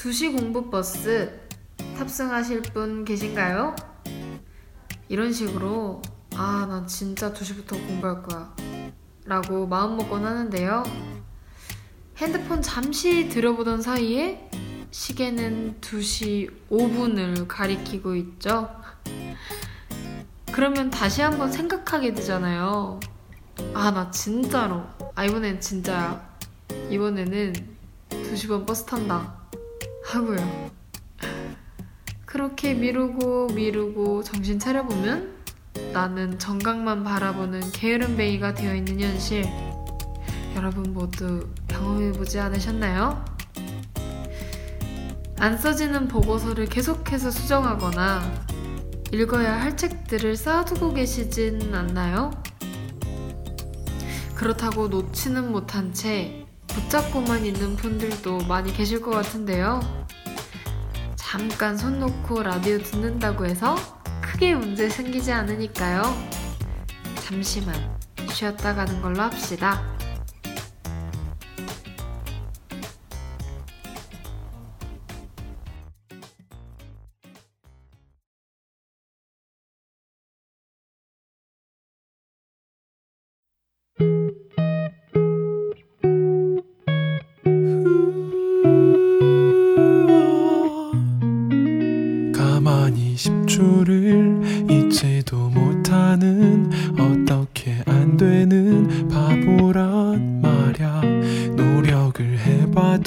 [0.00, 1.30] 2시 공부 버스
[1.98, 3.76] 탑승하실 분 계신가요?
[5.10, 6.00] 이런 식으로
[6.34, 8.56] 아, 난 진짜 2시부터 공부할 거야.
[9.26, 10.84] 라고 마음먹곤 하는데요.
[12.16, 14.48] 핸드폰 잠시 들여보던 사이에
[14.90, 18.70] 시계는 2시 5분을 가리키고 있죠.
[20.50, 23.00] 그러면 다시 한번 생각하게 되잖아요.
[23.74, 24.82] 아, 나 진짜로.
[25.14, 26.38] 아, 이번엔 진짜야.
[26.88, 27.52] 이번에는
[28.08, 29.39] 2시 반 버스 탄다.
[30.10, 30.70] 하고요.
[32.26, 35.36] 그렇게 미루고 미루고 정신 차려보면
[35.92, 39.44] 나는 정강만 바라보는 게으름뱅이가 되어 있는 현실.
[40.56, 43.24] 여러분 모두 경험해보지 않으셨나요?
[45.38, 48.20] 안 써지는 보고서를 계속해서 수정하거나
[49.12, 52.30] 읽어야 할 책들을 쌓아두고 계시진 않나요?
[54.34, 59.99] 그렇다고 놓지는 못한 채 붙잡고만 있는 분들도 많이 계실 것 같은데요.
[61.30, 63.76] 잠깐 손 놓고 라디오 듣는다고 해서
[64.20, 66.02] 크게 문제 생기지 않으니까요.
[67.22, 67.72] 잠시만
[68.32, 69.80] 쉬었다 가는 걸로 합시다.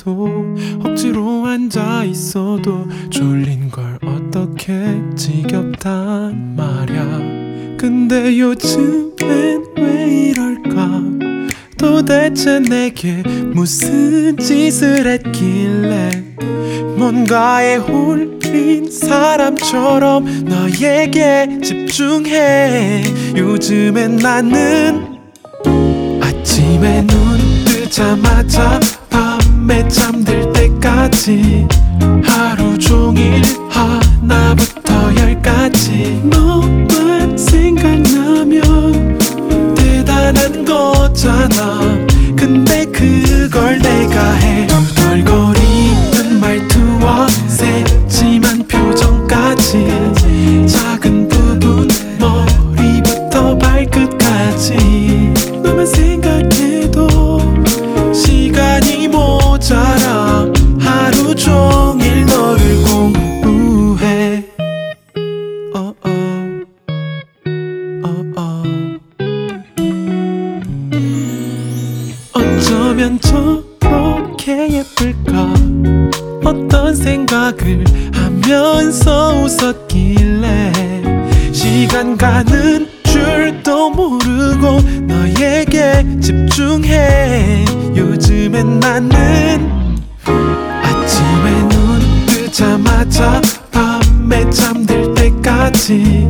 [0.03, 4.73] 해봐도 억지로 앉아 있어도 졸린 걸 어떻게
[5.15, 7.77] 지겹단 말야.
[7.77, 11.01] 근데 요즘엔 왜 이럴까?
[11.77, 16.11] 도대체 내게 무슨 짓을 했길래?
[16.97, 23.03] 뭔가에 홀린 사람처럼 너에게 집중해.
[23.36, 25.19] 요즘엔 나는
[26.21, 28.80] 아침에 눈 뜨자마자
[29.63, 31.65] 밤에 잠들 때까지
[32.21, 39.17] 하루 종일 하나부터 열까지 너만 생각나면
[39.73, 41.79] 대단한 거잖아.
[42.35, 44.67] 근데 그걸 내가 해.
[44.95, 45.42] 덜거
[72.63, 75.53] 어쩌면 저렇게 예쁠까?
[76.45, 80.71] 어떤 생각을 하면서 웃었길래?
[81.51, 87.65] 시간 가는 줄도 모르고 너에게 집중해.
[87.97, 89.91] 요즘엔 나는
[90.23, 93.41] 아침에 눈 뜨자마자
[93.71, 96.30] 밤에 잠들 때까지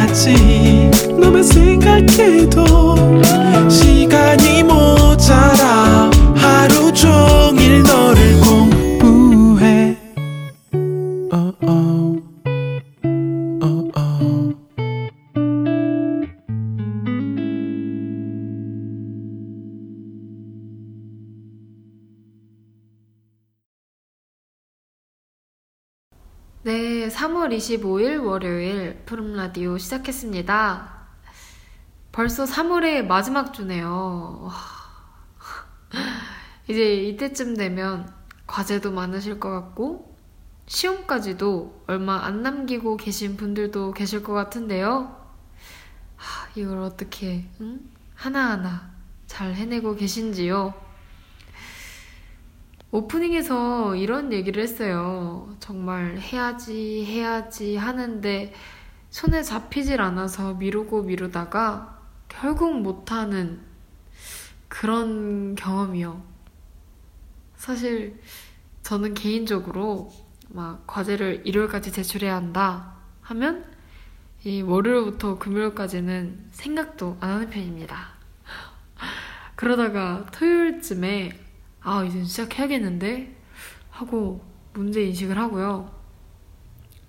[0.00, 2.64] 같이 너만 생각해도
[26.62, 31.06] 네, 3월 25일 월요일 푸른 라디오 시작했습니다.
[32.12, 34.40] 벌써 3월의 마지막 주네요.
[34.42, 34.52] 와.
[36.68, 38.12] 이제 이때쯤 되면
[38.46, 40.14] 과제도 많으실 것 같고,
[40.66, 45.16] 시험까지도 얼마 안 남기고 계신 분들도 계실 것 같은데요.
[46.16, 47.80] 하, 이걸 어떻게, 응?
[48.14, 48.90] 하나하나
[49.26, 50.74] 잘 해내고 계신지요?
[52.92, 55.54] 오프닝에서 이런 얘기를 했어요.
[55.60, 58.52] 정말 해야지, 해야지 하는데
[59.10, 63.60] 손에 잡히질 않아서 미루고 미루다가 결국 못하는
[64.68, 66.20] 그런 경험이요.
[67.56, 68.20] 사실
[68.82, 70.12] 저는 개인적으로
[70.48, 73.64] 막 과제를 일요일까지 제출해야 한다 하면
[74.42, 78.14] 이 월요일부터 금요일까지는 생각도 안 하는 편입니다.
[79.54, 81.49] 그러다가 토요일쯤에
[81.82, 83.36] 아, 이제 시작해야겠는데?
[83.90, 85.90] 하고 문제 인식을 하고요.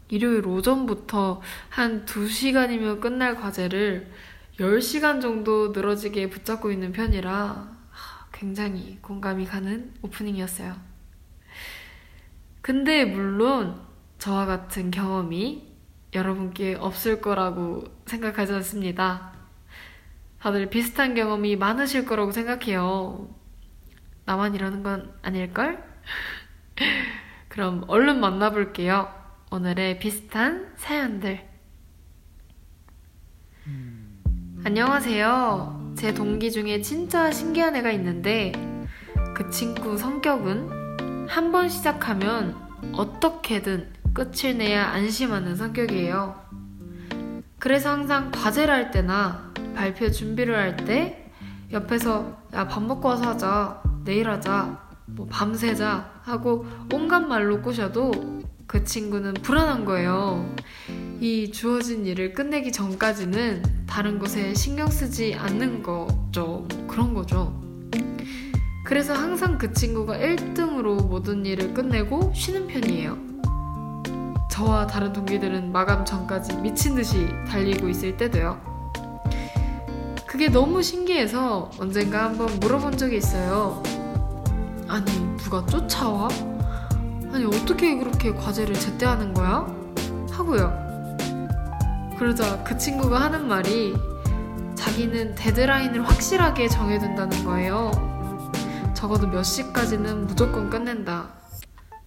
[0.09, 4.11] 일요일 오전부터 한 2시간이면 끝날 과제를
[4.59, 7.69] 10시간 정도 늘어지게 붙잡고 있는 편이라
[8.31, 10.75] 굉장히 공감이 가는 오프닝이었어요.
[12.61, 13.79] 근데 물론
[14.19, 15.71] 저와 같은 경험이
[16.13, 19.31] 여러분께 없을 거라고 생각하지 않습니다.
[20.39, 23.40] 다들 비슷한 경험이 많으실 거라고 생각해요.
[24.31, 25.83] 나만 이러는 건 아닐걸?
[27.49, 29.13] 그럼 얼른 만나볼게요.
[29.51, 31.45] 오늘의 비슷한 사연들.
[34.63, 35.95] 안녕하세요.
[35.97, 38.53] 제 동기 중에 진짜 신기한 애가 있는데
[39.35, 42.55] 그 친구 성격은 한 번 시작하면
[42.93, 46.39] 어떻게든 끝을 내야 안심하는 성격이에요.
[47.59, 51.29] 그래서 항상 과제를 할 때나 발표 준비를 할 때
[51.73, 58.11] 옆에서 야 밥 먹고 와서 하자 내일 하자, 뭐 밤새자 하고 온갖 말로 꼬셔도
[58.67, 60.49] 그 친구는 불안한 거예요.
[61.19, 66.65] 이 주어진 일을 끝내기 전까지는 다른 것에 신경 쓰지 않는 거죠.
[66.69, 67.61] 뭐 그런 거죠.
[68.85, 73.17] 그래서 항상 그 친구가 1등으로 모든 일을 끝내고 쉬는 편이에요.
[74.49, 78.70] 저와 다른 동기들은 마감 전까지 미친 듯이 달리고 있을 때도요.
[80.31, 83.83] 그게 너무 신기해서 언젠가 한번 물어본 적이 있어요.
[84.87, 85.05] 아니,
[85.35, 86.29] 누가 쫓아와?
[87.33, 89.67] 아니, 어떻게 그렇게 과제를 제때 하는 거야?
[90.31, 91.17] 하고요.
[92.17, 93.93] 그러자 그 친구가 하는 말이
[94.75, 97.91] 자기는 데드라인을 확실하게 정해둔다는 거예요.
[98.93, 101.27] 적어도 몇 시까지는 무조건 끝낸다.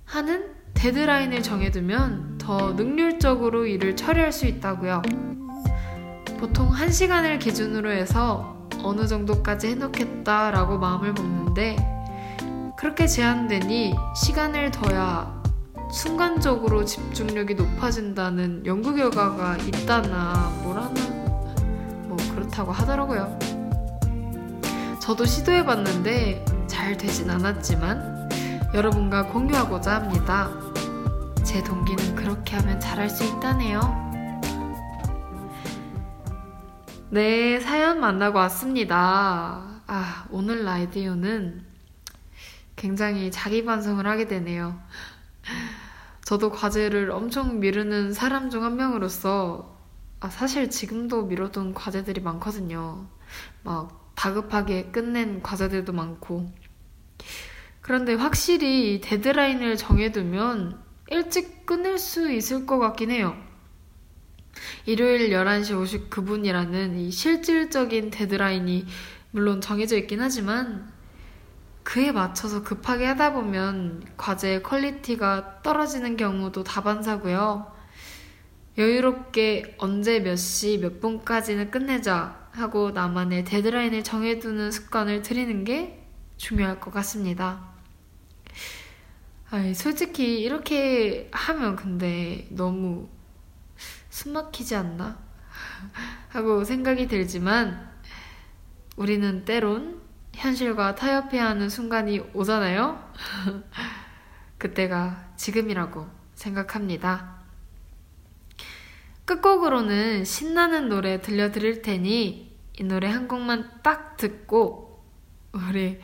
[0.06, 5.02] 하는 데드라인을 정해두면 더 능률적으로 일을 처리할 수 있다고요.
[6.38, 11.76] 보통 1시간을 기준으로 해서 어느 정도까지 해놓겠다라고 마음을 먹는데
[12.76, 15.42] 그렇게 제한되니 시간을 둬야
[15.90, 21.00] 순간적으로 집중력이 높아진다는 연구 결과가 있다나 뭐라나
[22.08, 23.38] 뭐 그렇다고 하더라고요.
[25.00, 28.28] 저도 시도해봤는데 잘 되진 않았지만
[28.74, 30.50] 여러분과 공유하고자 합니다.
[31.44, 34.13] 제 동기는 그렇게 하면 잘할 수 있다네요.
[37.14, 39.82] 네, 사연 만나고 왔습니다.
[39.86, 41.64] 아, 오늘 라디오는
[42.74, 44.76] 굉장히 자기 반성을 하게 되네요.
[46.24, 49.78] 저도 과제를 엄청 미루는 사람 중 한 명으로서
[50.18, 53.06] 아, 사실 지금도 미뤄둔 과제들이 많거든요.
[53.62, 56.50] 막 다급하게 끝낸 과제들도 많고.
[57.80, 63.36] 그런데 확실히 데드라인을 정해두면 일찍 끝낼 수 있을 것 같긴 해요.
[64.86, 68.86] 일요일 11시 59분이라는 이 실질적인 데드라인이
[69.30, 70.92] 물론 정해져 있긴 하지만
[71.82, 77.72] 그에 맞춰서 급하게 하다 보면 과제의 quality가 떨어지는 경우도 다반사고요.
[78.78, 86.04] 여유롭게 언제 몇 시 몇 분까지는 끝내자 하고 나만의 데드라인을 정해두는 습관을 들이는 게
[86.36, 87.72] 중요할 것 같습니다.
[89.50, 93.08] 아이, 솔직히 이렇게 하면 근데 너무
[94.14, 95.18] 숨막히지 않나?
[96.30, 97.90] 하고 생각이 들지만
[98.96, 100.00] 우리는 때론
[100.32, 103.12] 현실과 타협해야 하는 순간이 오잖아요?
[104.58, 107.42] 그때가 지금이라고 생각합니다.
[109.24, 115.04] 끝곡으로는 신나는 노래 들려드릴 테니 이 노래 한 곡만 딱 듣고
[115.52, 116.00] 우리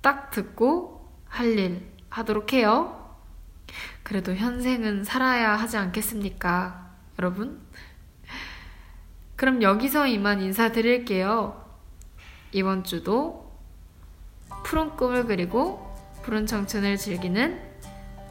[0.00, 3.16] 딱 듣고 할 일 하도록 해요.
[4.02, 6.81] 그래도 현생은 살아야 하지 않겠습니까?
[7.22, 7.60] 여러분?
[9.36, 11.64] 그럼 여기서 이만 인사드릴게요.
[12.50, 13.52] 이번 주도
[14.64, 17.60] 푸른 꿈을 그리고 푸른 청춘을 즐기는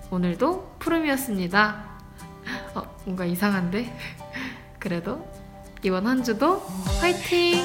[0.10, 1.86] 오늘도 푸름이었습니다.
[2.76, 3.98] 어, 뭔가 이상한데?
[4.78, 5.26] 그래도
[5.84, 6.60] 이번 한 주도
[7.00, 7.62] 화이팅!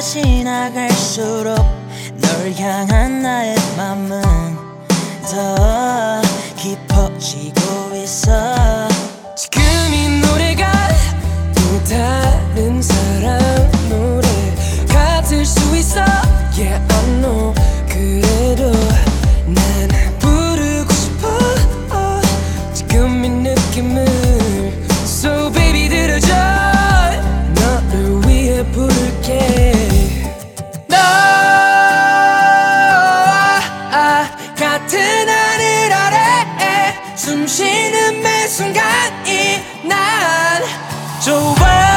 [0.00, 1.56] 지나갈수록
[2.14, 4.22] 널 향한 나의 맘은
[5.22, 6.22] 더
[6.56, 8.57] 깊어지고 있어.
[35.08, 40.62] 푸른 하늘 아래 숨 쉬는 매 순간이 난
[41.24, 41.87] 좋아.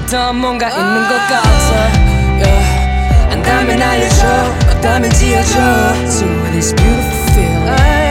[0.00, 1.42] 더 뭔가 있는 것 같아
[2.38, 3.30] yeah.
[3.30, 4.26] 안다면 알려줘
[4.70, 5.58] 없다면 지어줘
[6.06, 8.01] So when it's beautiful feeling.